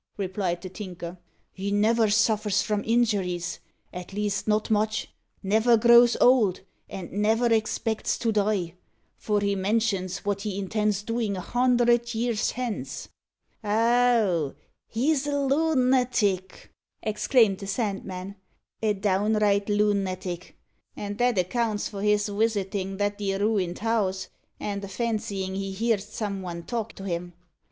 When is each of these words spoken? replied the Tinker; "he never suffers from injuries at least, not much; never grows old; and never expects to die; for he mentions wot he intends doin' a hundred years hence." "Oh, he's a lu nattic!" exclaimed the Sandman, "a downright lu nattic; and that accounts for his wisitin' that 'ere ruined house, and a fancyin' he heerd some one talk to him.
replied 0.17 0.59
the 0.63 0.67
Tinker; 0.69 1.19
"he 1.51 1.71
never 1.71 2.09
suffers 2.09 2.63
from 2.63 2.83
injuries 2.87 3.59
at 3.93 4.13
least, 4.13 4.47
not 4.47 4.71
much; 4.71 5.11
never 5.43 5.77
grows 5.77 6.17
old; 6.19 6.61
and 6.89 7.11
never 7.11 7.45
expects 7.53 8.17
to 8.17 8.31
die; 8.31 8.73
for 9.15 9.41
he 9.41 9.53
mentions 9.53 10.25
wot 10.25 10.41
he 10.41 10.57
intends 10.57 11.03
doin' 11.03 11.35
a 11.35 11.39
hundred 11.39 12.15
years 12.15 12.49
hence." 12.49 13.09
"Oh, 13.63 14.55
he's 14.87 15.27
a 15.27 15.37
lu 15.39 15.75
nattic!" 15.75 16.69
exclaimed 17.03 17.59
the 17.59 17.67
Sandman, 17.67 18.37
"a 18.81 18.93
downright 18.95 19.69
lu 19.69 19.93
nattic; 19.93 20.53
and 20.95 21.19
that 21.19 21.37
accounts 21.37 21.87
for 21.87 22.01
his 22.01 22.27
wisitin' 22.27 22.97
that 22.97 23.21
'ere 23.21 23.37
ruined 23.37 23.77
house, 23.77 24.29
and 24.59 24.83
a 24.83 24.87
fancyin' 24.87 25.53
he 25.53 25.71
heerd 25.71 26.01
some 26.01 26.41
one 26.41 26.63
talk 26.63 26.93
to 26.93 27.03
him. 27.03 27.33